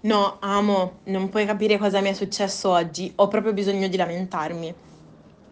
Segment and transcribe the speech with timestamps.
[0.00, 3.12] No, amo, non puoi capire cosa mi è successo oggi.
[3.16, 4.74] Ho proprio bisogno di lamentarmi.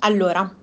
[0.01, 0.55] Allora.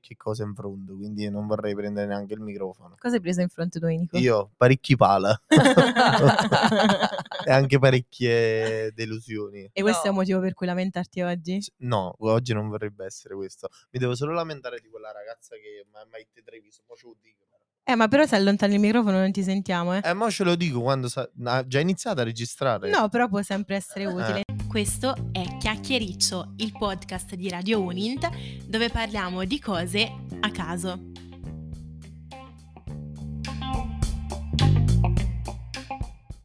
[0.00, 2.94] Parecchie cose in fronte, quindi non vorrei prendere neanche il microfono.
[2.98, 4.16] Cosa hai preso in fronte Domenico?
[4.18, 5.38] Io parecchi pala
[7.44, 9.68] e anche parecchie delusioni.
[9.72, 10.06] E questo No.
[10.06, 11.60] è un motivo per cui lamentarti oggi?
[11.78, 13.68] No, oggi non vorrebbe essere questo.
[13.90, 17.14] Mi devo solo lamentare di quella ragazza che mi ha mai Treviso, mo ce lo
[17.20, 17.44] dico.
[17.90, 20.00] Eh, ma però se allontani il microfono non ti sentiamo, eh?
[20.04, 22.88] Eh, mo ce lo dico quando sa- ha già iniziato a registrare.
[22.88, 24.42] No, però può sempre essere utile.
[24.68, 28.30] Questo è Chiacchiericcio, il podcast di Radio Unint
[28.64, 30.08] dove parliamo di cose
[30.38, 31.00] a caso.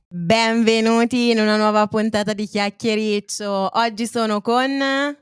[0.08, 3.70] Benvenuti in una nuova puntata di Chiacchiericcio.
[3.78, 5.16] Oggi sono con...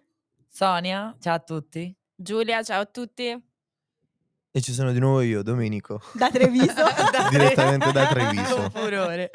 [0.49, 1.93] Sonia, ciao a tutti.
[2.15, 3.51] Giulia, ciao a tutti.
[4.55, 5.99] E ci sono di nuovo io, Domenico.
[6.13, 6.83] Da Treviso.
[7.31, 8.69] Direttamente da Treviso.
[8.69, 9.31] Furore.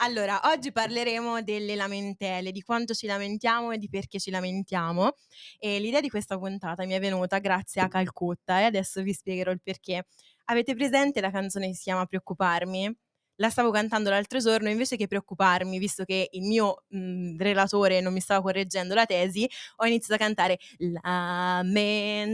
[0.00, 5.16] Allora, oggi parleremo delle lamentele, di quanto ci lamentiamo e di perché ci lamentiamo.
[5.58, 9.50] E l'idea di questa puntata mi è venuta grazie a Calcutta e adesso vi spiegherò
[9.52, 10.04] il perché.
[10.44, 12.94] Avete presente la canzone che si chiama Preoccuparmi?
[13.42, 18.12] La stavo cantando l'altro giorno, invece che preoccuparmi, visto che il mio mh, relatore non
[18.12, 20.60] mi stava correggendo la tesi, ho iniziato a cantare
[21.02, 22.30] lamentarsi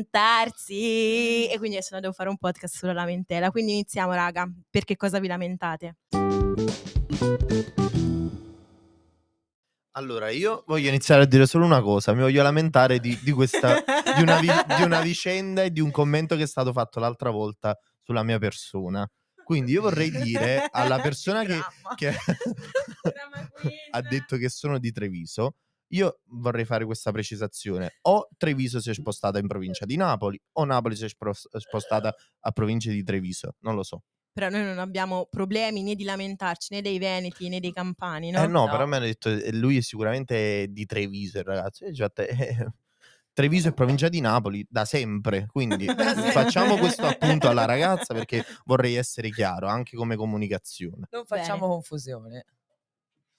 [1.48, 3.50] e quindi adesso devo fare un podcast sulla lamentela.
[3.50, 4.46] Quindi iniziamo, raga.
[4.68, 5.96] Per che cosa vi lamentate?
[9.92, 12.12] Allora, io voglio iniziare a dire solo una cosa.
[12.12, 13.82] Mi voglio lamentare di, di questa,
[14.14, 17.30] di, una vi- di una vicenda e di un commento che è stato fatto l'altra
[17.30, 19.08] volta sulla mia persona.
[19.48, 21.58] Quindi io vorrei dire alla persona che,
[21.94, 22.12] che
[23.92, 25.54] ha detto che sono di Treviso,
[25.92, 27.96] io vorrei fare questa precisazione.
[28.02, 32.14] O Treviso si è spostata in provincia di Napoli, o Napoli si è spros- spostata
[32.40, 33.54] a provincia di Treviso.
[33.60, 34.02] Non lo so.
[34.34, 38.42] Però noi non abbiamo problemi né di lamentarci né dei veneti né dei campani, no?
[38.42, 38.70] Eh no, No.
[38.70, 41.86] però mi hanno detto eh, lui è sicuramente di Treviso il ragazzo.
[41.86, 42.66] E a te, eh,
[43.38, 46.32] Treviso è provincia di Napoli da sempre, quindi Da sempre.
[46.32, 51.06] facciamo questo appunto alla ragazza perché vorrei essere chiaro anche come comunicazione.
[51.08, 52.44] Non facciamo confusione.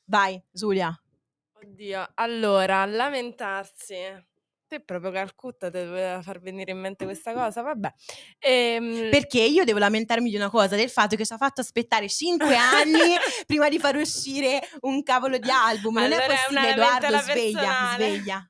[0.05, 0.97] Vai, Giulia.
[1.61, 3.95] Oddio, allora, lamentarsi.
[4.69, 7.91] Te proprio Calcutta ti doveva far venire in mente questa cosa, vabbè.
[8.39, 12.07] Ehm, Perché io devo lamentarmi di una cosa, del fatto che ci ha fatto aspettare
[12.07, 15.95] cinque anni prima di far uscire un cavolo di album.
[15.95, 18.05] Non Allora è è possibile, una Edoardo, sveglia, personale.
[18.05, 18.48] sveglia.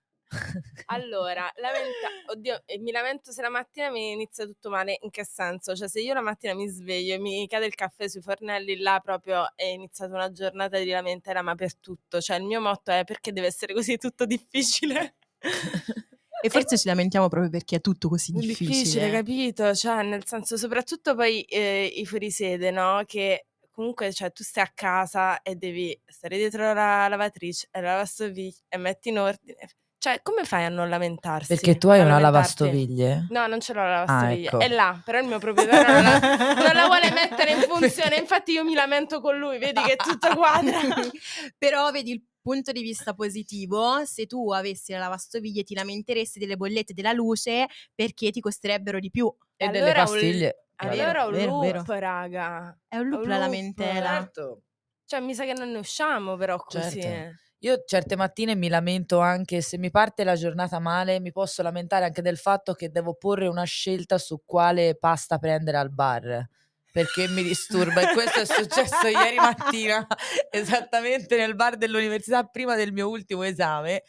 [0.92, 5.24] Allora, lamenta- oddio, e mi lamento se la mattina mi inizia tutto male, in che
[5.24, 5.76] senso?
[5.76, 9.00] Cioè se io la mattina mi sveglio e mi cade il caffè sui fornelli, là
[9.00, 12.20] proprio è iniziata una giornata di lamentela, ma per tutto.
[12.20, 15.16] Cioè il mio motto è perché deve essere così tutto difficile?
[16.42, 18.70] E forse ci lamentiamo proprio perché è tutto così difficile.
[18.70, 19.76] difficile, capito?
[19.76, 23.04] Cioè, nel senso, soprattutto poi eh, i fuorisede, no?
[23.06, 27.90] Che comunque, cioè, tu stai a casa e devi stare dietro la lavatrice e la
[27.90, 29.70] lavastoviglie e metti in ordine.
[30.00, 31.48] Cioè, come fai a non lamentarsi?
[31.54, 32.64] Perché tu hai A una lamentarti?
[32.64, 33.28] lavastoviglie?
[33.32, 34.48] No, non ce l'ho la lavastoviglie.
[34.48, 34.60] ecco.
[34.60, 36.20] È là, però il mio proprietario non la,
[36.54, 38.16] non la vuole mettere in funzione.
[38.16, 40.78] Infatti io mi lamento con lui, vedi che tutto quadra.
[41.58, 46.56] Però vedi il punto di vista positivo, se tu avessi la lavastoviglie ti lamenteresti delle
[46.56, 49.30] bollette della luce perché ti costerebbero di più.
[49.58, 50.64] E Allora delle un- pastiglie?
[50.78, 52.00] Allora un vero, loop, vero.
[52.00, 52.80] raga.
[52.88, 54.10] È un loop Un la loop, lamentela.
[54.12, 54.62] Certo.
[55.06, 57.02] Cioè, mi sa che non ne usciamo però così.
[57.02, 57.38] Certo.
[57.64, 62.06] Io certe mattine mi lamento anche se mi parte la giornata male, mi posso lamentare
[62.06, 66.48] anche del fatto che devo porre una scelta su quale pasta prendere al bar.
[66.92, 70.08] Perché mi disturba e questo è successo ieri mattina,
[70.50, 74.04] esattamente nel bar dell'università prima del mio ultimo esame.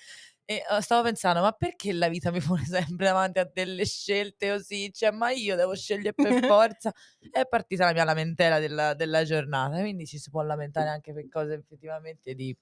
[0.44, 4.50] E eh, stavo pensando, ma perché la vita mi pone sempre davanti a delle scelte
[4.50, 4.92] così?
[4.92, 6.92] Cioè, ma io devo scegliere per forza.
[7.30, 11.28] È partita la mia lamentela della, della giornata, quindi ci si può lamentare anche per
[11.28, 12.56] cose effettivamente di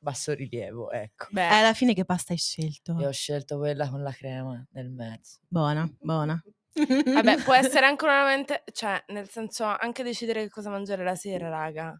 [0.00, 1.26] basso rilievo, ecco.
[1.30, 2.96] Beh, Eh, alla fine che pasta hai scelto?
[2.98, 5.38] E ho scelto quella con la crema nel mezzo.
[5.46, 6.42] Buona, buona.
[6.72, 11.14] Vabbè, può essere anche una mente, cioè, nel senso, anche decidere che cosa mangiare la
[11.14, 11.96] sera, raga.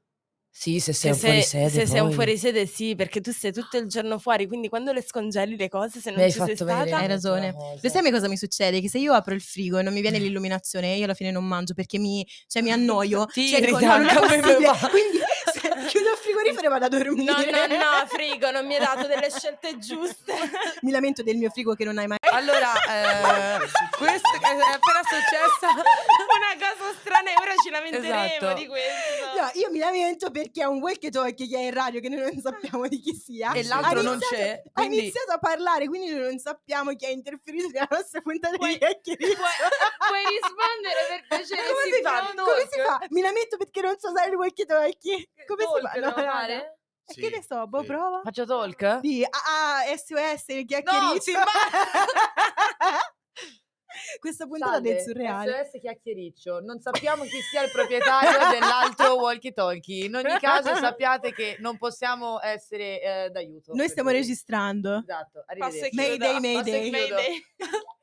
[0.52, 2.14] Sì, se sei Se un sei, fuorisede se sei un poi.
[2.14, 6.00] fuorisede, sì, perché tu stai tutto il giorno fuori, quindi quando le scongeli le cose,
[6.00, 6.96] se Mi non hai ci sei stata...
[6.96, 7.54] Hai ragione.
[7.80, 8.80] Lo sai a cosa mi succede?
[8.80, 11.44] Che se io apro il frigo e non mi viene l'illuminazione, io alla fine non
[11.46, 13.26] mangio perché mi, cioe, mi annoio.
[13.26, 14.70] Ti Cioè, dico, no, non è mi possibile.
[14.90, 15.18] Quindi
[15.86, 17.50] chiudo il frigorifero ne vado a dormire.
[17.50, 20.32] No, no, no, frigo, non mi hai dato delle scelte giuste.
[20.82, 22.18] Mi lamento del mio frigo che non hai mai.
[22.30, 23.58] Allora, eh,
[23.98, 25.66] questo è appena successa.
[25.74, 28.54] Una cosa strana, ora ci lamenteremo Esatto.
[28.54, 29.40] di questo.
[29.40, 32.20] No, io mi lamento perché è un walkie talkie che è in radio che noi
[32.20, 33.52] non sappiamo di chi sia.
[33.52, 34.62] E l'altro Ha non c'è.
[34.64, 38.56] Ha Quindi iniziato a parlare, quindi noi non sappiamo chi ha interferito nella nostra puntata
[38.56, 39.26] Puoi- di chiacchiere.
[39.26, 39.50] Puoi,
[40.08, 41.62] puoi rispondere per piacere?
[41.68, 42.32] Come si, fa?
[42.44, 42.98] Come si fa?
[43.08, 45.28] Mi lamento perché non so usare il walkie talkie.
[45.46, 45.64] Come?
[45.80, 46.56] Talk No, no, fare?
[46.56, 46.62] no.
[47.06, 47.86] E Sì, che ne so, boh, sì.
[47.86, 48.20] prova.
[48.22, 49.00] Faccio talk?
[49.02, 51.20] Sì, ah, ah, SOS, il chiacchiericcio.
[51.20, 51.32] sì,
[54.20, 55.64] Questa puntata del surreale.
[55.70, 56.60] SOS chiacchiericcio.
[56.60, 60.04] Non sappiamo chi sia il proprietario dell'altro walkie talkie.
[60.06, 63.74] In ogni caso sappiate che non possiamo essere eh, d'aiuto.
[63.74, 64.18] Noi stiamo voi.
[64.20, 64.98] registrando.
[64.98, 65.94] Esatto, arrivederci.
[65.96, 66.90] Mayday, mayday.
[66.90, 67.44] Mayday?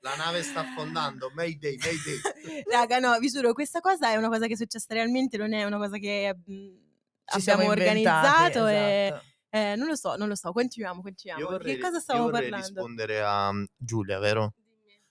[0.02, 2.64] La nave sta affondando, Mayday, Mayday.
[2.70, 5.64] Raga, no, vi giuro, questa cosa è una cosa che è successa realmente, non è
[5.64, 6.54] una cosa che mh,
[7.30, 9.26] Ci siamo abbiamo organizzato e esatto.
[9.50, 11.42] eh, non lo so, non lo so, continuiamo, continuiamo.
[11.42, 12.68] Io Di vorrei, che cosa vorrei parlando?
[12.68, 14.54] rispondere a mm, Giulia, vero?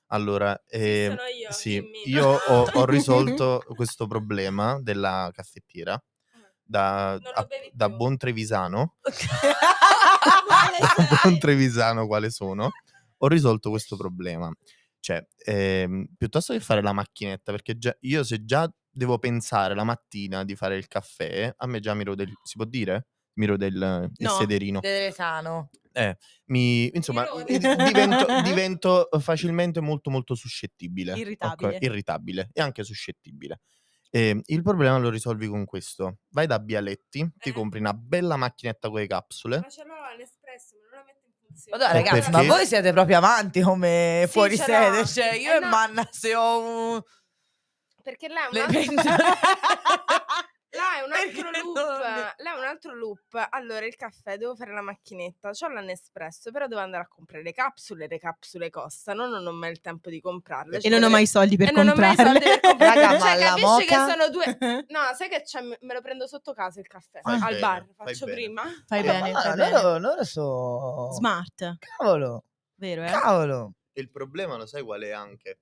[0.09, 6.01] Allora, eh, sono io, sì, io ho, ho risolto questo problema della caffettiera
[6.63, 8.97] da, Non lo a- da buon trevisano,
[10.97, 12.71] da buon trevisano quale sono,
[13.19, 14.51] ho risolto questo problema.
[15.01, 19.85] Cioè, ehm, piuttosto che fare la macchinetta, perché già- io se già devo pensare la
[19.85, 23.09] mattina di fare il caffè, a me già mi rode il, si può dire?
[23.35, 24.31] Mi rode il, il No.
[24.31, 24.81] sederino.
[24.81, 25.69] Teresano.
[25.93, 26.17] Eh,
[26.47, 31.13] mi, insomma, di- divento, divento facilmente molto molto suscettibile.
[31.15, 31.77] Irritabile.
[31.81, 33.61] irritabile e anche suscettibile.
[34.11, 36.21] E il problema lo risolvi con questo.
[36.31, 37.53] Vai da Bialetti, ti Eh.
[37.53, 39.59] compri una bella macchinetta con le capsule.
[39.59, 41.77] Ma ce l'ho all'espresso, ma non la metto in funzione.
[41.79, 42.55] Madonna, Eh, ragazzi, ma perché?
[42.55, 45.05] voi siete proprio avanti come Sì, fuori sede.
[45.07, 45.69] Cioè, io Eh, e no.
[45.69, 46.61] Manna se ho
[46.95, 47.03] un...
[48.07, 49.15] Perché lei è un altro...
[50.71, 51.77] Là è un altro loop.
[52.37, 53.49] Là è un altro loop.
[53.51, 55.51] Allora, il caffè, devo fare la macchinetta.
[55.51, 58.07] C'ho la Nespresso, però devo andare a comprare le capsule.
[58.07, 60.77] Le capsule costano, non ho mai il tempo di comprarle.
[60.77, 62.61] E Ci non ho mai i soldi per e non ho mai i soldi comprarle.
[62.61, 63.03] per comprarle.
[63.03, 64.09] Raga, cioè, capisci che moca?
[64.13, 64.57] sono due...
[64.89, 65.61] No, sai che c'è?
[65.63, 67.21] Me lo prendo sotto casa il caffè.
[67.23, 67.87] Fai al bene, bar.
[67.97, 68.37] Faccio bene.
[68.37, 68.63] prima.
[68.87, 69.99] Fai bene, Ma fai loro, bene.
[69.99, 71.11] loro sono...
[71.15, 72.45] Smart, Cavolo,
[72.77, 73.11] vero, eh?
[73.11, 73.73] cavolo.
[73.93, 75.59] E il problema lo sai qual è anche?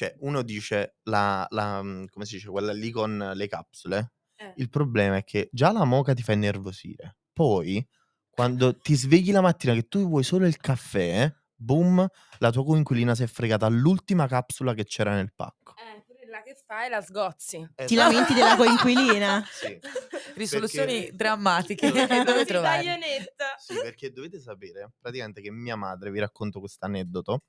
[0.00, 4.12] Cioè, uno dice la, la- mm, come si dice, quella lì con le capsule.
[4.36, 4.54] Eh.
[4.56, 7.18] Il problema è che già la moca ti fa innervosire.
[7.34, 7.86] Poi,
[8.30, 12.06] quando ti svegli la mattina che tu vuoi solo il caffè, boom,
[12.38, 15.74] la tua coinquilina si è fregata all'ultima capsula che c'era nel pacco.
[15.76, 16.88] Eh, pure là che fai?
[16.88, 17.58] La sgozzi.
[17.58, 18.10] Ti Esatto.
[18.10, 19.44] lamenti della coinquilina?
[19.52, 19.78] Sì.
[20.34, 21.90] Risoluzioni Perché- drammatiche.
[21.90, 23.54] Dove- Dove taglionetta.
[23.58, 27.42] Sì, perché dovete sapere, praticamente che mia madre, vi racconto questo aneddoto,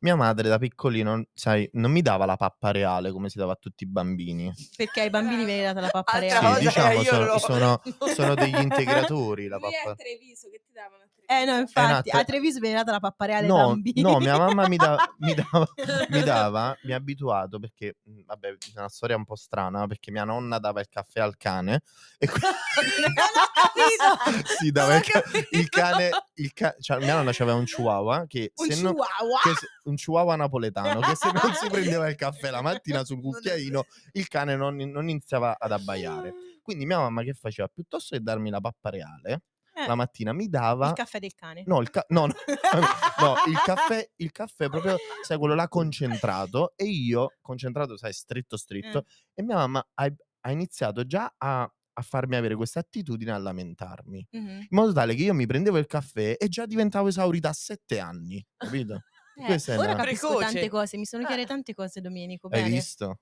[0.00, 3.56] mia madre da piccolino, sai, non mi dava la pappa reale come si dava a
[3.56, 4.52] tutti i bambini.
[4.76, 6.46] Perché ai bambini viene data la pappa Sì, reale.
[6.46, 7.82] cosa diciamo, sono, lo- sono-
[8.14, 9.90] sono degli integratori la pappa.
[9.90, 11.08] a Treviso, che ti davano a?
[11.26, 14.00] Eh no, infatti, a Treviso viene data la pappa reale No, bambini.
[14.00, 15.66] no, mia mamma mi, da- mi dava,
[16.10, 20.10] mi dava, mi ha abituato perché, mh, vabbè, è una storia un po' strana perché
[20.10, 21.82] mia nonna dava il caffè al cane
[22.18, 22.40] e qui-
[24.58, 27.64] sì, dava Non il, ho ca- il cane, il ca- cioè, mia nonna aveva un
[27.64, 29.38] chihuahua che Un se non, chihuahua.
[29.42, 33.18] che se- un chihuahua napoletano che se non si prendeva il caffè la mattina sul
[33.20, 36.32] Non cucchiaino il cane non, non iniziava ad abbaiare.
[36.62, 37.68] Quindi mia mamma che faceva?
[37.68, 39.42] Piuttosto che darmi la pappa reale,
[39.78, 41.62] Eh, la mattina mi dava il caffè del cane.
[41.66, 42.32] No, il, ca- no, no,
[43.20, 48.56] no, il caffè, il caffè proprio, sai, quello là concentrato e io, concentrato, sai, stritto
[48.56, 53.38] stritto, e mia mamma ha, ha iniziato già a, a farmi avere questa attitudine a
[53.38, 54.48] lamentarmi, Mhm.
[54.60, 57.98] in modo tale che io mi prendevo il caffè e già diventavo esaurita a sette
[57.98, 59.02] anni, capito?
[59.38, 60.52] Eh, ora una- capisco Precoce.
[60.54, 61.46] tante cose, mi sono chiare Eh.
[61.46, 62.74] tante cose Domenico, Hai bene.
[62.74, 63.18] visto?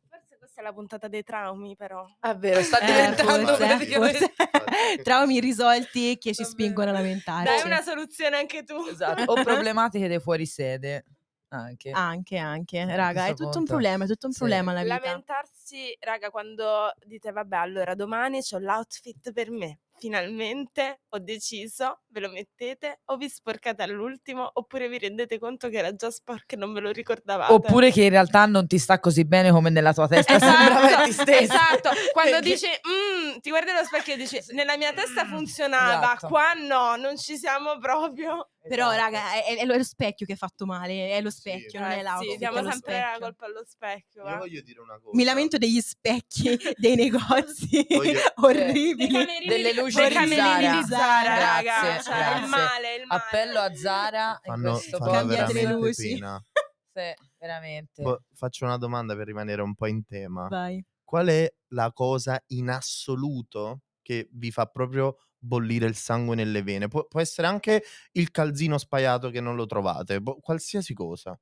[0.64, 2.06] La puntata dei traumi, però.
[2.18, 4.18] È vero, sta Eh, diventando forse, praticamente...
[4.34, 5.02] forse.
[5.04, 6.54] traumi risolti che ci Vabbè.
[6.54, 7.44] spingono a lamentarci.
[7.54, 8.82] Dai una soluzione anche tu.
[8.86, 9.22] Esatto.
[9.30, 11.04] O problematiche dei fuori sede.
[11.48, 11.90] Anche.
[11.90, 14.38] Anche, anche, raga, è tutto un problema, è tutto un Sì.
[14.38, 14.98] problema la vita.
[15.00, 19.78] Lamentarsi, raga, quando dite vabbè, allora domani ho l'outfit per me.
[20.08, 25.78] Finalmente ho deciso, ve lo mettete o vi sporcate all'ultimo oppure vi rendete conto che
[25.78, 27.50] era già sporco e non ve lo ricordavate.
[27.52, 31.04] Oppure che in realtà non ti sta così bene come nella tua testa sembrava e
[31.04, 31.42] ti Esatto, stessa.
[31.54, 31.90] esatto.
[32.12, 36.12] Quando Perché- dici "Mm", ti guardi allo specchio e dici nella mia testa Mm, funzionava,
[36.14, 36.28] esatto.
[36.28, 38.50] qua no, non ci siamo proprio.
[38.66, 39.02] Però, Esatto.
[39.02, 41.40] raga, è, è lo specchio che ha fatto male, è lo Sì.
[41.40, 44.22] specchio, non Eh, è l'outfit, sì, è diamo sempre la colpa allo specchio.
[44.22, 44.36] Io va.
[44.38, 45.10] voglio dire una cosa.
[45.14, 46.94] Mi lamento degli specchi dei
[47.76, 49.26] negozi Voglio- orribili.
[49.46, 51.62] Delle luci dei di Zara.
[51.62, 52.02] Grazie.
[52.02, 52.42] Cioè, grazie.
[52.42, 53.22] il male, il male.
[53.22, 56.02] Appello a Zara in Fanno, questo fanno Cambiate le podcast.
[56.02, 56.52] veramente luci.
[56.94, 58.02] Sì, veramente.
[58.02, 60.46] Poi faccio una domanda per rimanere un po' in tema.
[60.46, 60.80] Vai.
[61.02, 66.88] Qual è la cosa in assoluto che vi fa proprio bollire il sangue nelle vene.
[66.88, 67.82] Può, può essere anche
[68.12, 71.38] il calzino spaiato che non lo trovate, boh, qualsiasi cosa.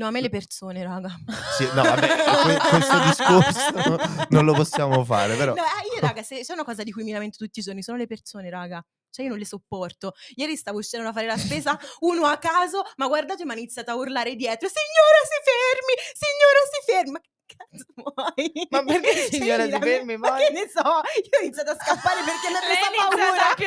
[0.00, 1.10] No, a me le persone, raga.
[1.58, 3.98] Sì, no, vabbè, que- questo discorso
[4.30, 5.52] non lo possiamo fare, però...
[5.52, 7.82] No, eh, io, raga, se c'è una cosa di cui mi lamento tutti i giorni,
[7.82, 8.82] sono le persone, raga.
[9.10, 10.14] Cioè, io non le sopporto.
[10.36, 13.90] Ieri stavo uscendo a fare la spesa, uno a caso, ma guardate, mi ha iniziato
[13.90, 15.94] a urlare dietro: Signora, si fermi!
[16.14, 17.20] Signora, si fermi!
[17.56, 18.66] Cazzo vuoi?
[18.70, 20.80] Ma perché, Cioè, signora, lame- fermi, Ma che ne so?
[20.82, 23.48] Io ho iniziato a scappare perché mi ha iniziato paura.
[23.50, 23.54] a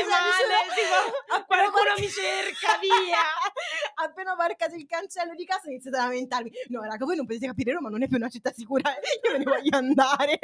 [0.00, 0.98] mi male, tipo,
[1.34, 3.24] appena "Qualcuno mi cerca, via!"
[3.94, 6.50] appena varcato il cancello di casa ho iniziato a lamentarmi.
[6.68, 8.90] No, raga, voi non potete capire, Roma non è più una città sicura.
[8.90, 10.38] Io me ne voglio andare.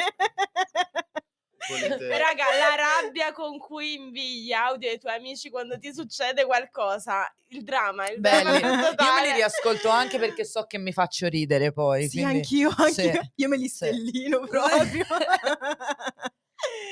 [1.68, 6.44] Volete- Raga, la rabbia con cui invii gli audio ai tuoi amici quando ti succede
[6.44, 8.58] qualcosa, il dramma, il Belli.
[8.58, 12.08] dramma Io me li riascolto anche perché so che mi faccio ridere poi.
[12.08, 12.92] Sì, quindi- anch'io, anch'io.
[12.92, 13.76] sì, Io me li sì.
[13.86, 15.04] stellino proprio.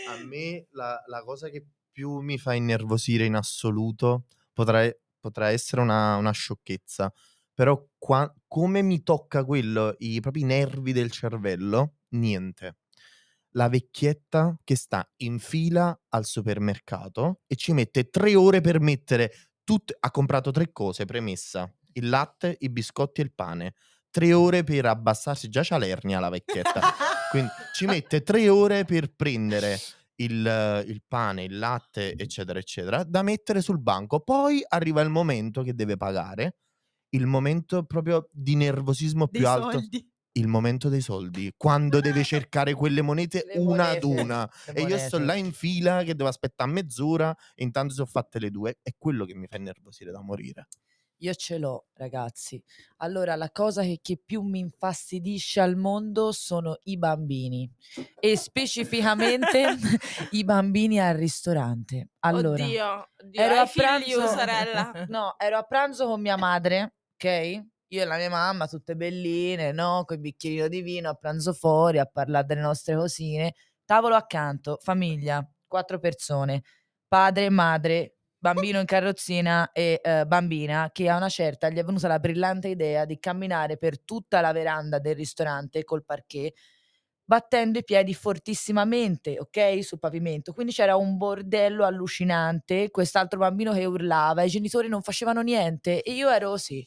[0.08, 4.88] A me la, la cosa che più mi fa innervosire in assoluto potrà,
[5.20, 7.12] potrà essere una, una sciocchezza,
[7.54, 12.76] però qua- come mi tocca quello, i propri nervi del cervello, niente.
[13.56, 19.32] La vecchietta che sta in fila al supermercato e ci mette tre ore per mettere
[19.62, 19.96] tutte...
[19.98, 23.74] Ha comprato tre cose, premessa, il latte, i biscotti e il pane.
[24.10, 26.80] Tre ore per abbassarsi, già c'ha l'ernia la vecchietta.
[27.30, 29.78] Quindi ci mette tre ore per prendere
[30.16, 34.20] il, il pane, il latte, eccetera, eccetera, da mettere sul banco.
[34.20, 36.58] Poi arriva il momento che deve pagare,
[37.10, 40.12] il momento proprio di nervosismo Dei più alto, soldi.
[40.36, 44.50] Il momento dei soldi, quando deve cercare quelle monete Le una ad monete, una.
[44.66, 45.18] le E io sto monete.
[45.18, 48.78] là in fila che devo aspettare mezz'ora e intanto sono fatte le due.
[48.82, 50.66] È quello che mi fa innervosire da morire.
[51.18, 52.62] Io ce l'ho, ragazzi.
[52.98, 57.70] Allora, la cosa che, che più mi infastidisce al mondo sono i bambini
[58.18, 59.64] e specificamente
[60.32, 62.10] i bambini al ristorante.
[62.20, 64.92] Allora, Oddio, oddio, ero a pranzo, sorella?
[65.08, 67.64] no, ero a pranzo con mia madre, ok?
[67.88, 70.04] Io e la mia mamma, tutte belline, no?
[70.06, 73.54] Con il bicchierino di vino a pranzo fuori, a parlare delle nostre cosine.
[73.84, 76.62] Tavolo accanto, famiglia, quattro persone,
[77.06, 82.08] padre, madre, bambino in carrozzina e eh, bambina che a una certa gli è venuta
[82.08, 86.52] la brillante idea di camminare per tutta la veranda del ristorante col parquet
[87.26, 90.52] battendo i piedi fortissimamente, ok, sul pavimento.
[90.52, 96.12] Quindi c'era un bordello allucinante, quest'altro bambino che urlava, i genitori non facevano niente e
[96.12, 96.86] io ero sì.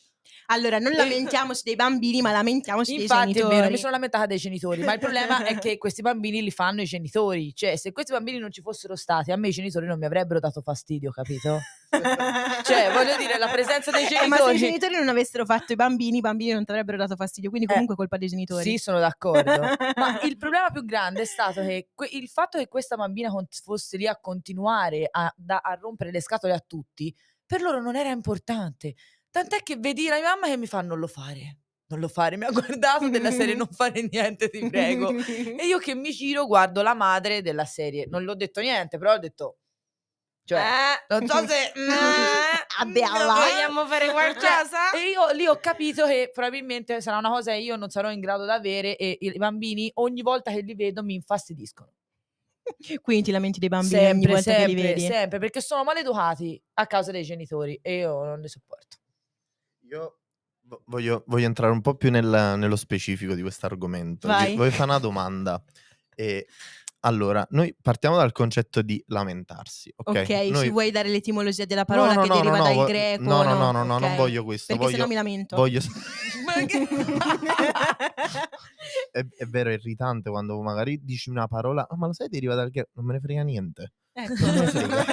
[0.50, 3.56] Allora, non lamentiamoci dei bambini, ma lamentiamoci Infatti dei è genitori.
[3.56, 6.82] vero, mi sono lamentata dei genitori, ma il problema è che questi bambini li fanno
[6.82, 10.00] i genitori, cioè se questi bambini non ci fossero stati, a me i genitori non
[10.00, 11.60] mi avrebbero dato fastidio, capito?
[11.89, 14.56] Cioè, voglio dire, la presenza dei Eh, ma se genitori...
[14.56, 17.68] i genitori non avessero fatto i bambini, i bambini non ti avrebbero dato fastidio, quindi
[17.68, 18.63] Eh, comunque è colpa dei genitori.
[18.63, 19.51] Sì, sono d'accordo.
[19.96, 23.48] Ma il problema più grande è stato che que- il fatto che questa bambina con-
[23.63, 27.13] fosse lì a continuare a, da- a rompere le scatole a tutti,
[27.46, 28.96] per loro non era importante.
[29.38, 31.60] Tant'è che vedi la mia mamma che mi fa non lo fare.
[31.89, 35.12] Non lo fare, mi ha guardato della serie non fare niente, ti prego.
[35.12, 38.08] E io che mi giro guardo la madre della serie.
[38.10, 39.58] Non l'ho detto niente, però ho detto...
[40.44, 41.65] Cioè, Eh, non so se...
[41.65, 41.72] eh,
[42.79, 43.34] Abbiamo.
[43.36, 44.91] vogliamo fare qualcosa?
[44.98, 48.20] E io lì ho capito che probabilmente sarà una cosa che io non sarò in
[48.22, 51.91] grado di avere e i bambini ogni volta che li vedo mi infastidiscono.
[53.01, 55.06] Quindi ti lamenti dei bambini ogni sempre, volta sempre, che li vedi.
[55.06, 58.98] sempre, perché sono maleducati a causa dei genitori e io non li sopporto.
[59.89, 60.20] Io
[60.63, 64.27] vo- voglio, voglio entrare un po' più nel- nello specifico di questo argomento.
[64.27, 64.56] Vai.
[64.56, 65.62] Voglio fare una domanda.
[66.15, 66.48] E,
[67.01, 69.94] allora, noi partiamo dal concetto di lamentarsi.
[69.96, 72.63] Ok, Ok, Noi- ci vuoi dare l'etimologia della No, parola no, che no, deriva no,
[72.63, 73.24] dal greco?
[73.24, 74.65] No, no, no, no, no, non voglio questo.
[74.67, 75.56] Perché voglio, sennò mi lamento.
[75.56, 75.79] voglio...
[79.12, 82.56] è, è vero, è irritante quando magari dici una parola, ah, ma lo sai, deriva
[82.56, 82.89] dal greco.
[82.94, 83.94] Non me ne frega niente.
[84.12, 84.46] Ecco.
[84.46, 85.06] Non me ne frega.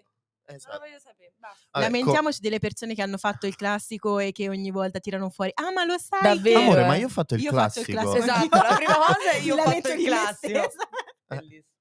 [0.46, 0.78] Non lo Esatto.
[0.78, 1.32] voglio sapere.
[1.38, 1.56] Basta.
[1.70, 5.30] Vabbè, co- Lamentiamoci delle persone che hanno fatto il classico e che ogni volta tirano
[5.30, 5.50] fuori.
[5.54, 6.58] Ah, ma lo sai Davvero?
[6.58, 6.64] che...
[6.64, 6.86] Amore, eh.
[6.86, 8.12] ma io ho fatto il Io ho fatto il classico.
[8.12, 8.32] classico.
[8.50, 10.36] Esatto, la prima cosa è Mi io ho fatto il classico.
[10.36, 10.88] stessa.
[11.26, 11.72] Bellissimo.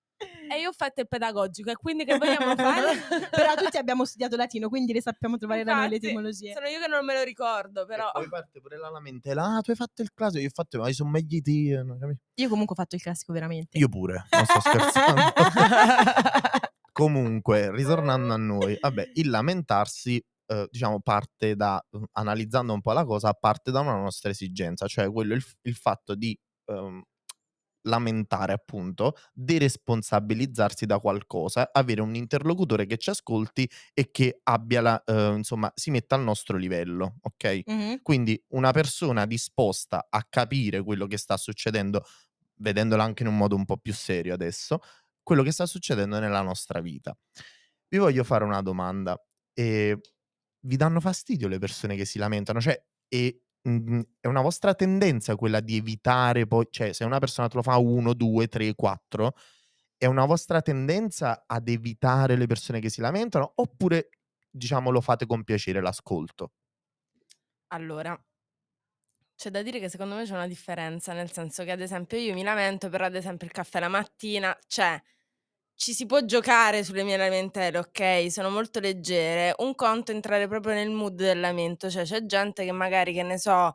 [0.50, 2.96] E io ho fatto il pedagogico, e quindi che vogliamo fare?
[3.30, 6.54] Però tutti abbiamo studiato latino, quindi le sappiamo trovare da noi le Infatti, etimologie.
[6.54, 8.08] Sono io che non me lo ricordo, però.
[8.08, 9.44] E poi parte pure la lamentela.
[9.58, 10.40] Ah, tu hai fatto il classico.
[10.42, 11.68] Io ho fatto, ma io sono meglio di?
[11.68, 13.78] Io comunque ho fatto il classico veramente.
[13.78, 15.22] Io pure, non sto scherzando.
[16.94, 22.92] Comunque, ritornando a noi, vabbè, il lamentarsi, eh, diciamo, parte da, eh, analizzando un po'
[22.94, 27.02] la cosa, parte da una nostra esigenza, cioè quello, il, il fatto di ehm,
[27.86, 35.04] lamentare, appunto, deresponsabilizzarsi da qualcosa, avere un interlocutore che ci ascolti e che abbia la,
[35.04, 37.62] eh, insomma, si metta al nostro livello, ok?
[37.66, 38.00] Mhm.
[38.04, 42.04] Quindi una persona disposta a capire quello che sta succedendo,
[42.58, 44.80] vedendola anche in un modo un po' più serio adesso,
[45.24, 47.18] quello che sta succedendo nella nostra vita.
[47.88, 49.18] Vi voglio fare una domanda.
[49.54, 50.00] E
[50.66, 52.60] vi danno fastidio le persone che si lamentano?
[52.60, 57.48] Cioè, e, mm, è una vostra tendenza quella di evitare poi, cioè, se una persona
[57.48, 59.36] te lo fa uno, due, tre, quattro,
[59.98, 64.10] è una vostra tendenza ad evitare le persone che si lamentano oppure,
[64.50, 66.52] diciamo, lo fate con piacere l'ascolto?
[67.68, 68.20] Allora,
[69.36, 72.34] c'è da dire che secondo me c'è una differenza, nel senso che ad esempio io
[72.34, 75.02] mi lamento, però ad esempio il caffè la mattina, cioè
[75.84, 78.32] ci si può giocare sulle mie lamentele, ok?
[78.32, 79.54] Sono molto leggere.
[79.58, 83.22] Un conto è entrare proprio nel mood del lamento, cioè c'è gente che magari, che
[83.22, 83.74] ne so,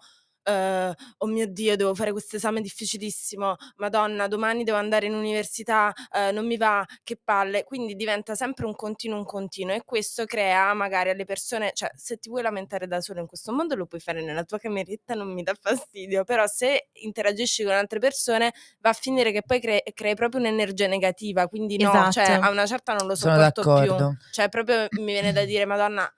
[0.49, 5.93] eh, oh mio Dio, devo fare questo esame difficilissimo, Madonna, domani devo andare in università,
[6.12, 7.64] eh, non mi va, che palle.
[7.64, 12.17] Quindi diventa sempre un continuo, un continuo e questo crea magari alle persone, cioè se
[12.17, 15.33] ti vuoi lamentare da solo in questo mondo lo puoi fare nella tua cameretta, non
[15.33, 19.83] mi dà fastidio, però se interagisci con altre persone va a finire che poi cre-
[19.93, 22.12] crei proprio un'energia negativa, quindi no, esatto.
[22.12, 23.95] cioè a una certa non lo sopporto più.
[24.31, 26.11] Cioè proprio mi viene da dire, Madonna,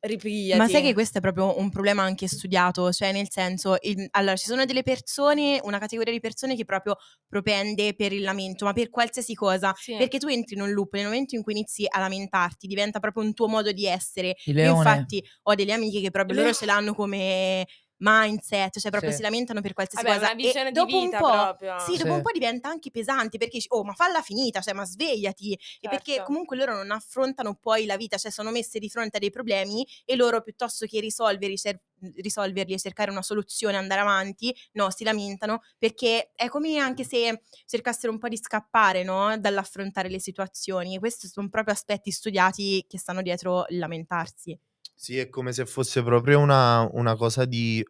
[0.00, 0.60] ripigliati.
[0.60, 4.36] Ma sai che questo è proprio un problema anche studiato, cioè nel senso, il, allora
[4.36, 8.72] ci sono delle persone, una categoria di persone che proprio propende per il lamento, ma
[8.72, 9.96] per qualsiasi cosa, sì.
[9.96, 13.24] perché tu entri in un loop, nel momento in cui inizi a lamentarti diventa proprio
[13.24, 14.34] un tuo modo di essere.
[14.44, 17.66] Io infatti ho delle amiche che proprio loro ce l'hanno come
[17.98, 19.18] mindset, cioè proprio sì.
[19.18, 20.32] si lamentano per qualsiasi Vabbè, cosa.
[20.32, 21.78] Una visione e dopo un po', proprio.
[21.80, 22.16] Sì, dopo sì.
[22.16, 25.58] un po' diventa anche pesante perché oh, ma falla finita, cioè ma svegliati.
[25.58, 25.86] Certo.
[25.86, 29.20] E perché comunque loro non affrontano poi la vita, cioè sono messe di fronte a
[29.20, 31.80] dei problemi e loro piuttosto che risolverli, cer-
[32.16, 37.42] risolverli e cercare una soluzione, andare avanti, no, si lamentano perché è come anche se
[37.66, 40.94] cercassero un po' di scappare, no, dall'affrontare le situazioni.
[40.94, 44.58] E questi sono proprio aspetti studiati che stanno dietro il lamentarsi.
[45.00, 47.84] Sì, è come se fosse proprio una, una cosa di...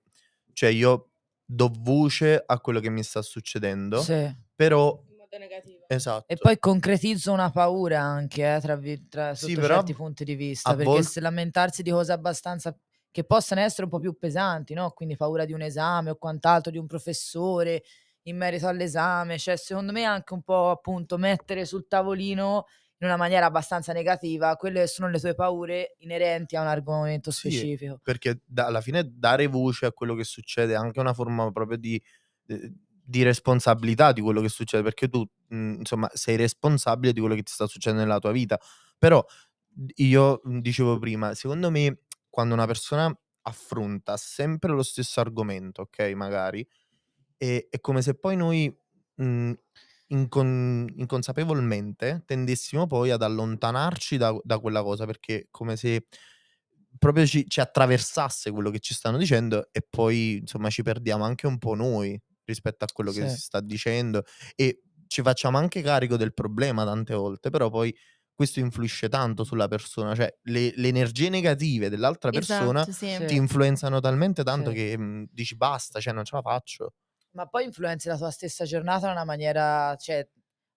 [0.52, 1.08] Cioè io
[1.42, 4.30] do voce a quello che mi sta succedendo, Sì.
[4.54, 5.02] però...
[5.08, 5.86] In modo negativo.
[5.88, 6.30] Esatto.
[6.30, 10.24] E poi concretizzo una paura anche, eh, tra, vi- tra- Sì, sotto però certi punti
[10.24, 12.76] di vista, a perché vol- se lamentarsi di cose abbastanza
[13.10, 14.90] che possano essere un po' più pesanti, no?
[14.90, 17.84] Quindi paura di un esame o quant'altro, di un professore
[18.24, 22.66] in merito all'esame, cioè secondo me anche un po' appunto mettere sul tavolino
[23.00, 27.38] in una maniera abbastanza negativa quelle sono le tue paure inerenti a un argomento Sì,
[27.50, 28.00] specifico.
[28.02, 31.76] perché da- alla fine dare voce a quello che succede è anche una forma proprio
[31.78, 32.00] di,
[32.46, 32.72] eh,
[33.10, 37.42] di responsabilità di quello che succede, perché tu mh, insomma sei responsabile di quello che
[37.42, 38.58] ti sta succedendo nella tua vita.
[38.98, 39.24] Però
[39.96, 46.00] io mh, dicevo prima, secondo me quando una persona affronta sempre lo stesso argomento, ok,
[46.14, 46.66] magari,
[47.36, 48.76] è, è come se poi noi
[49.16, 49.52] mh,
[50.08, 56.06] incon- inconsapevolmente tendessimo poi ad allontanarci da, da quella cosa, perché come se
[56.98, 61.46] proprio ci, ci attraversasse quello che ci stanno dicendo e poi insomma ci perdiamo anche
[61.46, 63.28] un po' noi rispetto a quello che Sì.
[63.28, 64.22] si sta dicendo
[64.56, 67.94] e ci facciamo anche carico del problema tante volte, però poi
[68.34, 73.06] questo influisce tanto sulla persona, cioè le, le energie negative dell'altra persona Esatto, sì.
[73.10, 73.24] Sì.
[73.24, 74.72] ti influenzano talmente tanto Sì.
[74.72, 76.92] che mh, dici basta, cioè non ce la faccio.
[77.38, 80.28] Ma poi influenzi la tua stessa giornata in una maniera, cioè,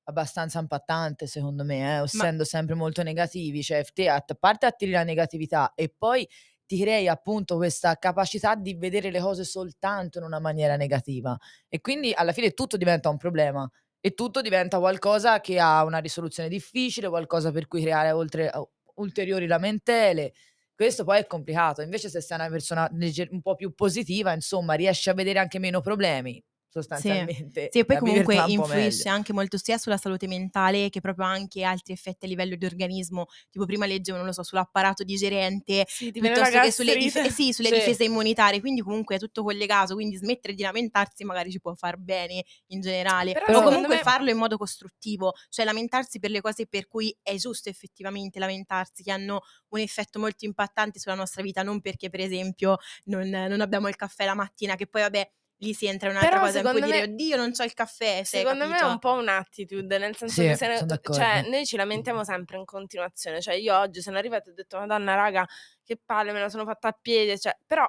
[0.04, 3.63] abbastanza impattante, secondo me, eh, essendo sempre molto negativi.
[3.63, 6.28] Cioè, te a parte attiri la negatività e poi
[6.63, 11.36] ti crei appunto questa capacità di vedere le cose soltanto in una maniera negativa.
[11.67, 13.67] E quindi alla fine tutto diventa un problema
[14.00, 18.52] e tutto diventa qualcosa che ha una risoluzione difficile, qualcosa per cui creare oltre,
[18.97, 20.34] ulteriori lamentele.
[20.76, 21.82] Questo poi è complicato.
[21.82, 25.60] Invece, se sei una persona legger- un po' più positiva, insomma, riesci a vedere anche
[25.60, 27.68] meno problemi, sostanzialmente.
[27.72, 29.12] Sì, e poi comunque influisce meglio.
[29.18, 33.28] anche molto sia sulla salute mentale che proprio anche altri effetti a livello di organismo.
[33.50, 37.54] Tipo prima leggevo, non lo so, sull'apparato digerente, Sì, piuttosto che sulle, dif- eh sì,
[37.54, 37.76] sulle Sì.
[37.76, 41.98] difese immunitarie, quindi comunque è tutto collegato, quindi smettere di lamentarsi magari ci può far
[41.98, 46.42] bene in generale, Però o comunque me- farlo in modo costruttivo, cioè lamentarsi per le
[46.42, 51.42] cose per cui è giusto effettivamente lamentarsi, che hanno un effetto molto impattante sulla nostra
[51.42, 55.32] vita, non perché per esempio non, non abbiamo il caffè la mattina, che poi vabbè
[55.62, 57.63] lì si entra in un'altra Però cosa, e puoi secondo dire me- oddio non c'ho
[57.63, 61.00] il caffè, Secondo me è capito?" un po' un'attitude, nel senso Sì, che se ne-
[61.02, 63.41] cioè, noi ci lamentiamo sempre in continuazione.
[63.41, 65.45] Cioè, io oggi sono arrivata e ho detto, Madonna, raga,
[65.84, 67.38] che palle, me la sono fatta a piedi.
[67.39, 67.86] Cioè, però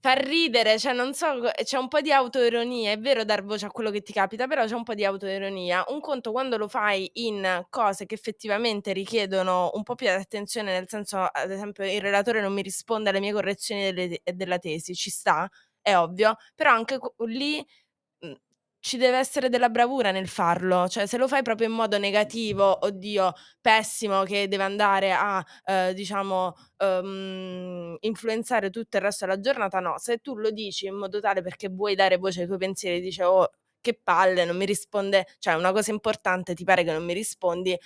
[0.00, 2.90] fa ridere, cioè, non so, c'è un po' di autoironia.
[2.92, 5.84] È vero dar voce a quello che ti capita, però c'è un po' di autoironia.
[5.88, 10.72] Un conto quando lo fai in cose che effettivamente richiedono un po' più di attenzione,
[10.72, 14.94] nel senso, ad esempio, il relatore non mi risponde alle mie correzioni delle- della tesi,
[14.94, 15.48] ci sta,
[15.82, 17.64] è ovvio, però anche lì
[18.20, 18.32] mh,
[18.80, 22.84] ci deve essere della bravura nel farlo, cioè se lo fai proprio in modo negativo,
[22.84, 29.78] oddio, pessimo, che deve andare a, eh, diciamo, ehm, influenzare tutto il resto della giornata,
[29.80, 33.00] no, se tu lo dici in modo tale perché vuoi dare voce ai tuoi pensieri,
[33.00, 37.04] dici, oh, che palle, non mi risponde, cioè una cosa importante, ti pare che non
[37.04, 37.76] mi rispondi,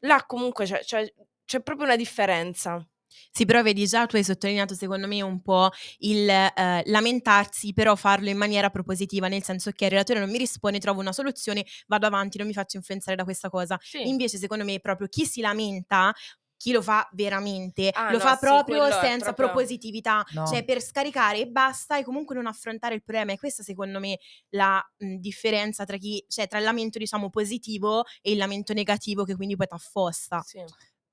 [0.00, 1.12] là comunque c'è, c'è-
[1.44, 2.84] c'è proprio una differenza.
[3.30, 7.94] Sì, però vedi già tu hai sottolineato secondo me un po' il eh, lamentarsi, però
[7.96, 11.64] farlo in maniera propositiva, nel senso che il relatore non mi risponde, trovo una soluzione,
[11.86, 13.78] vado avanti, non mi faccio influenzare da questa cosa.
[13.82, 14.08] Sì.
[14.08, 16.12] Invece secondo me proprio chi si lamenta
[16.58, 20.46] chi lo fa veramente Ah, lo no, fa sì, proprio è senza proprio- propositività, No.
[20.46, 23.32] cioè per scaricare e basta e comunque non affrontare il problema.
[23.32, 24.18] E questa secondo me
[24.50, 29.24] la mh, differenza tra chi, cioè tra il lamento diciamo positivo e il lamento negativo
[29.24, 30.40] che quindi poi ti affossa.
[30.46, 30.64] Sì.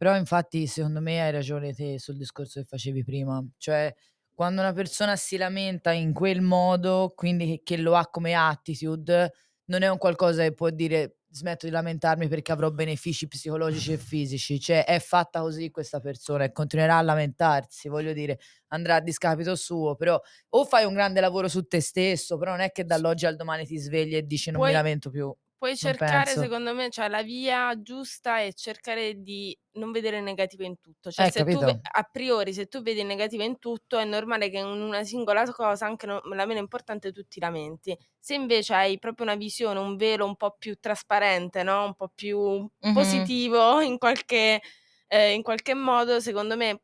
[0.04, 3.90] Però infatti secondo me hai ragione te sul discorso che facevi prima, cioè
[4.34, 9.32] quando una persona si lamenta in quel modo, quindi che, che lo ha come attitude,
[9.68, 13.98] non è un qualcosa che può dire smetto di lamentarmi perché avrò benefici psicologici e
[13.98, 18.40] fisici, cioè è fatta così questa persona e continuerà a lamentarsi, voglio dire,
[18.74, 22.60] andrà a discapito suo, però o fai un grande lavoro su te stesso, però non
[22.60, 25.34] è che dall'oggi al domani ti svegli e dici non mi Puoi- lamento più.
[25.64, 26.36] Puoi cercare, penso.
[26.36, 31.10] secondo me, cioè la via giusta è cercare di non vedere il negativo in tutto.
[31.10, 31.82] Cioè, Eh, se tu capito?
[31.90, 35.50] a priori, se tu vedi il negativo in tutto, è normale che in una singola
[35.54, 37.98] cosa, anche no- la meno importante, tu ti lamenti.
[38.20, 41.86] Se invece hai proprio una visione, un velo un po' più trasparente, no?
[41.86, 43.32] Un po' più Mhm.
[43.32, 44.62] positivo in qualche,
[45.08, 46.82] eh, in qualche modo, secondo me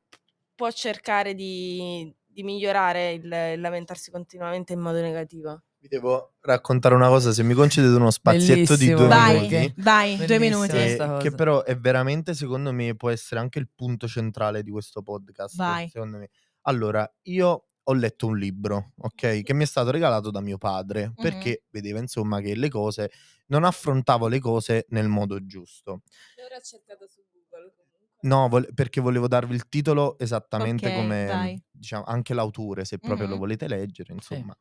[0.55, 5.63] può cercare di, di migliorare il, il lamentarsi continuamente in modo negativo.
[5.81, 9.73] Vi devo raccontare una cosa, se mi concedete uno spazietto di Bellissimo, due Vai, minuti.
[9.77, 10.71] vai, due minuti.
[10.73, 11.31] che cosa.
[11.35, 15.55] però è veramente, secondo me, può essere anche il punto centrale di questo podcast.
[15.55, 15.87] Vai.
[15.87, 16.29] Secondo me.
[16.63, 21.13] Allora, io ho letto un libro, ok, che mi è stato regalato da mio padre,
[21.15, 23.09] perché vedeva insomma che le cose,
[23.47, 26.01] non affrontavo le cose nel modo giusto.
[26.35, 27.73] E ora ho cercato su Google.
[28.23, 31.63] No, vol- perché volevo darvi il titolo esattamente Ok, come, vai.
[31.71, 33.39] diciamo, anche l'autore, se proprio lo Mhm.
[33.39, 34.53] volete leggere, insomma.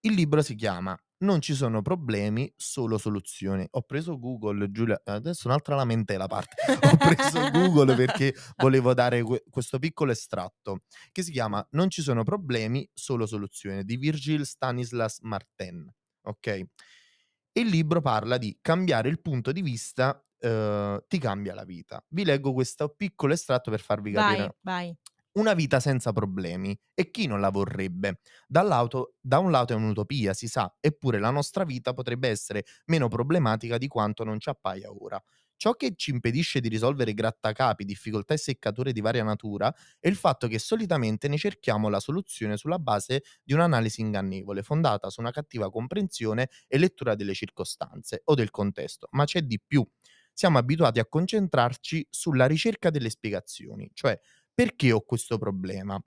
[0.00, 3.66] Il libro si chiama Non ci sono problemi, solo soluzioni.
[3.70, 6.62] Ho preso Google, Giulia, adesso un'altra lamentela parte.
[6.92, 12.02] Ho preso Google perché volevo dare que- questo piccolo estratto che si chiama Non ci
[12.02, 15.90] sono problemi, solo soluzioni di Virgil Stanislas Martin.
[16.22, 16.46] Ok?
[16.46, 22.04] E il libro parla di cambiare il punto di vista eh, ti cambia la vita.
[22.08, 24.96] Vi leggo questo piccolo estratto per farvi capire Vai, vai.
[25.36, 28.20] Una vita senza problemi e chi non la vorrebbe?
[28.46, 33.08] Dall'auto- da un lato è un'utopia, si sa, eppure la nostra vita potrebbe essere meno
[33.08, 35.22] problematica di quanto non ci appaia ora.
[35.58, 40.16] Ciò che ci impedisce di risolvere grattacapi, difficoltà e seccature di varia natura è il
[40.16, 45.30] fatto che solitamente ne cerchiamo la soluzione sulla base di un'analisi ingannevole, fondata su una
[45.30, 49.08] cattiva comprensione e lettura delle circostanze o del contesto.
[49.12, 49.86] Ma c'è di più.
[50.32, 54.18] Siamo abituati a concentrarci sulla ricerca delle spiegazioni, cioè
[54.56, 56.02] perché ho questo problema?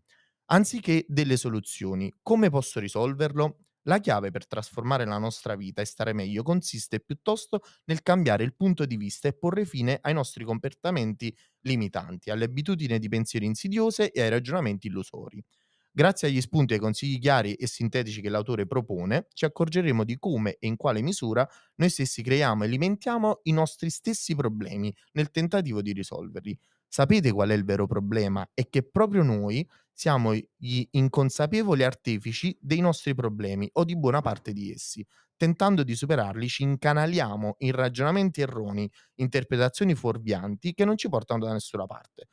[0.52, 3.66] Anziché delle soluzioni, come posso risolverlo?
[3.84, 8.56] La chiave per trasformare la nostra vita e stare meglio consiste piuttosto nel cambiare il
[8.56, 14.12] punto di vista e porre fine ai nostri comportamenti limitanti, alle abitudini di pensiero insidiose
[14.12, 15.44] e ai ragionamenti illusori.
[15.92, 20.18] Grazie agli spunti e ai consigli chiari e sintetici che l'autore propone, ci accorgeremo di
[20.20, 25.32] come e in quale misura noi stessi creiamo e alimentiamo i nostri stessi problemi nel
[25.32, 26.58] tentativo di risolverli.
[26.92, 28.48] Sapete qual è il vero problema?
[28.54, 34.54] È che proprio noi siamo gli inconsapevoli artefici dei nostri problemi o di buona parte
[34.54, 35.06] di essi.
[35.38, 41.54] Tentando di superarli ci incanaliamo in ragionamenti erronei, interpretazioni fuorvianti che non ci portano da
[41.54, 42.28] nessuna parte.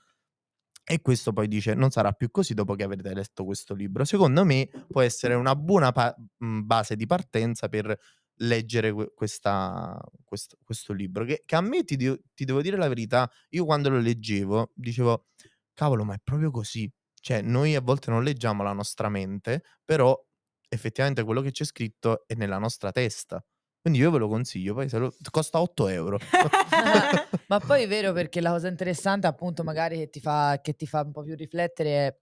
[0.89, 4.05] E questo poi dice non sarà più così dopo che avrete letto questo libro.
[4.05, 7.97] Secondo me può essere una buona pa- mh, base di partenza per
[8.39, 11.25] leggere que- questa- questo, questo libro.
[11.25, 11.97] Che, che a me ti,
[12.35, 15.27] ti devo dire la verità, io quando lo leggevo dicevo,
[15.75, 16.91] cavolo, ma è proprio così.
[17.21, 20.19] Cioè, noi a volte non leggiamo la nostra mente, però
[20.69, 23.45] effettivamente quello che c'è scritto è nella nostra testa.
[23.81, 26.19] Quindi io ve lo consiglio, poi lo- costa 8 euro.
[27.49, 30.87] Ma poi è vero perché la cosa interessante appunto magari che ti fa, che ti
[30.87, 32.17] fa un po' più riflettere è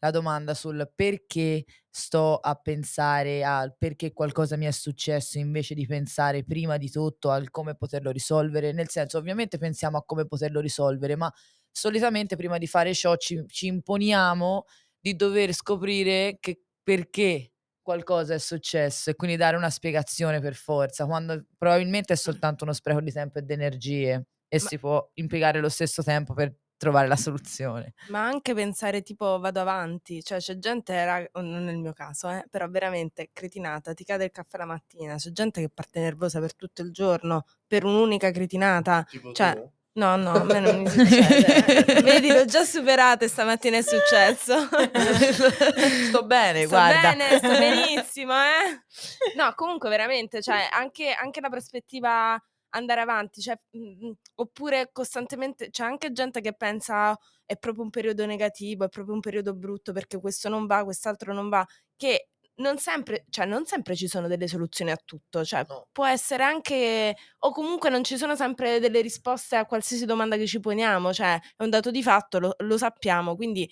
[0.00, 5.86] la domanda sul perché sto a pensare al perché qualcosa mi è successo invece di
[5.86, 8.72] pensare prima di tutto al come poterlo risolvere.
[8.72, 11.32] Nel senso, ovviamente pensiamo a come poterlo risolvere, ma
[11.70, 14.64] solitamente prima di fare ciò ci, ci imponiamo
[14.98, 21.06] di dover scoprire che perché qualcosa è successo e quindi dare una spiegazione per forza,
[21.06, 25.10] quando probabilmente è soltanto uno spreco di tempo e di energie e Ma- si può
[25.14, 27.92] impiegare lo stesso tempo per trovare la soluzione.
[28.08, 32.46] Ma anche pensare tipo vado avanti, cioè c'è gente, oh, non nel mio caso, eh,
[32.48, 36.56] però veramente cretinata, ti cade il caffè la mattina, c'è gente che parte nervosa per
[36.56, 39.62] tutto il giorno per un'unica cretinata, cioè
[39.92, 42.00] No, no, a me non mi succede.
[42.00, 44.68] Vedi, l'ho già superata e stamattina è successo.
[46.08, 47.00] Sto bene, Sto guarda.
[47.12, 49.34] bene, sto benissimo, eh.
[49.36, 52.40] No, comunque veramente, cioè, anche, anche la prospettiva
[52.70, 58.24] andare avanti, cioè, mm, oppure costantemente, c'è anche gente che pensa è proprio un periodo
[58.26, 62.78] negativo, è proprio un periodo brutto perché questo non va, quest'altro non va, che non
[62.78, 65.86] sempre, cioè, non sempre ci sono delle soluzioni a tutto, cioè, No.
[65.92, 70.46] può essere anche, o comunque non ci sono sempre delle risposte a qualsiasi domanda che
[70.46, 73.70] ci poniamo, cioè, è un dato di fatto, lo, lo sappiamo, quindi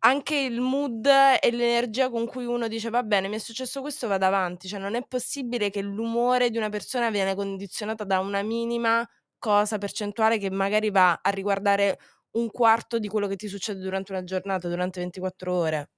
[0.00, 4.08] anche il mood e l'energia con cui uno dice va bene, mi è successo questo,
[4.08, 8.42] vado avanti, cioè non è possibile che l'umore di una persona viene condizionato da una
[8.42, 9.06] minima
[9.38, 11.98] cosa percentuale che magari va a riguardare
[12.32, 15.90] un quarto di quello che ti succede durante una giornata, durante 24 ore.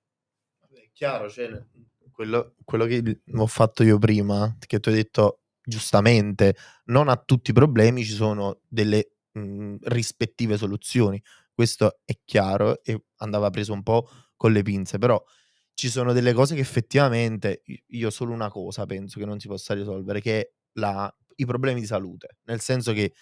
[0.72, 1.62] È chiaro, cioè,
[2.10, 7.50] quello, quello che ho fatto io prima, che tu hai detto giustamente, non a tutti
[7.50, 11.22] i problemi ci sono delle mh, rispettive soluzioni.
[11.54, 15.22] Questo è chiaro e andava preso un po' con le pinze, però
[15.74, 19.74] ci sono delle cose che effettivamente io solo una cosa penso che non si possa
[19.74, 23.12] risolvere, che è la- i problemi di salute, nel senso che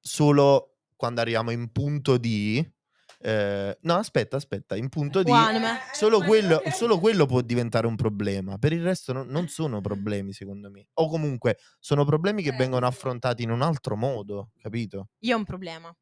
[0.00, 2.64] solo quando arriviamo in punto di...
[3.20, 5.30] eh, no, aspetta, aspetta, in punto di...
[5.92, 10.32] Solo quello, solo quello può diventare un problema, per il resto non, non sono problemi
[10.32, 10.88] secondo me.
[10.94, 15.08] O comunque sono problemi che vengono affrontati in un altro modo, capito?
[15.20, 15.96] Io ho un problema.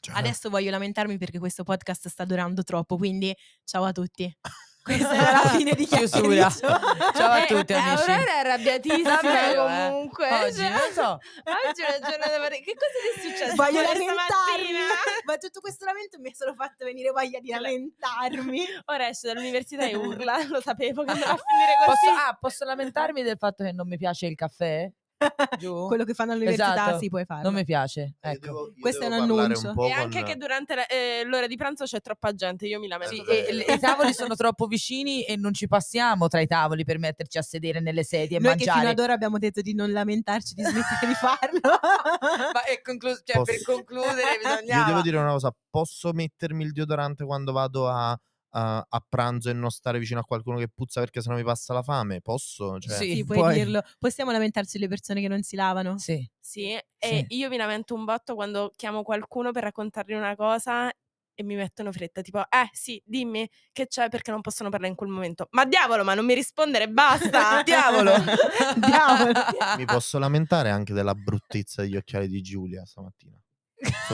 [0.00, 3.34] Cioè, Adesso voglio lamentarmi perché questo podcast sta durando troppo, quindi
[3.64, 4.32] ciao a tutti.
[4.88, 6.48] Questa era la fine di Chiusura.
[7.12, 8.10] Ciao a Eh, tutti, eh, amici.
[8.10, 9.54] Aurora è arrabbiatissima eh.
[9.54, 10.32] comunque.
[10.32, 11.10] Oggi, cioè, non so.
[11.12, 13.54] Oggi è una giornata pare- Che cosa ti è successo?
[13.54, 14.72] Voglio lamentarmi.
[15.26, 18.64] Ma tutto questo lamento mi ha solo fatto venire voglia di lamentarmi.
[18.86, 22.06] Ora esce dall'università e urla, lo sapevo che andrà a finire così.
[22.06, 24.90] Posso, ah, posso lamentarmi del fatto che non mi piace il caffè?
[25.58, 25.86] Giù?
[25.88, 26.98] Quello che fanno all'università Esatto.
[26.98, 27.42] si puoi fare.
[27.42, 28.00] Non mi piace.
[28.00, 28.46] io Ecco.
[28.46, 29.72] devo- io Questo è un annuncio.
[29.74, 32.78] po' E anche con- che durante la- eh, l'ora di pranzo c'è troppa gente, io
[32.78, 33.14] mi lamento.
[33.14, 36.84] Sì, e, le- i tavoli sono troppo vicini e non ci passiamo tra i tavoli
[36.84, 38.92] per metterci a sedere nelle sedie e Noi che fino mangiare.
[38.92, 41.60] ad ora abbiamo detto di non lamentarci, di smettere di farlo.
[42.52, 44.06] Ma è conclu- cioè, per concludere
[44.42, 44.86] Io bisognava...
[44.86, 48.18] devo dire una cosa, posso mettermi il deodorante quando vado a,
[48.50, 51.72] a- a pranzo e non stare vicino a qualcuno che puzza perché sennò mi passa
[51.74, 52.20] la fame?
[52.20, 52.78] Posso?
[52.78, 53.54] Cioè, Sì, puoi, puoi.
[53.54, 53.82] dirlo.
[53.98, 55.98] Possiamo lamentarci sulle persone che non si lavano?
[55.98, 56.28] Sì.
[56.40, 57.24] Sì, e Sì.
[57.36, 60.90] io mi lamento un botto quando chiamo qualcuno per raccontargli una cosa
[61.40, 64.96] e mi mettono fretta, tipo, eh sì, dimmi che c'è perché non possono parlare in
[64.96, 65.46] quel momento.
[65.50, 67.62] Ma diavolo, ma non mi rispondere, basta!
[67.62, 68.12] Diavolo!
[68.74, 69.32] Diavolo.
[69.78, 73.38] mi posso lamentare anche della bruttezza degli occhiali di Giulia stamattina.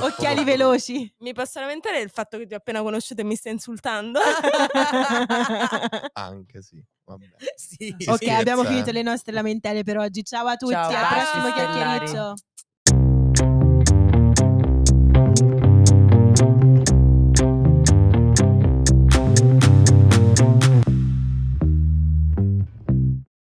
[0.01, 1.13] Occhiali veloci.
[1.19, 4.21] Mi posso lamentare del fatto che ti ho appena conosciuto e mi stai insultando?
[6.13, 7.27] Anche sì, vabbè.
[7.57, 7.95] sì.
[8.07, 8.67] Ok, scherza, abbiamo eh.
[8.67, 10.23] finito le nostre lamentele per oggi.
[10.23, 12.35] Ciao a tutti, Ciao, al prossimo chiacchiericcio.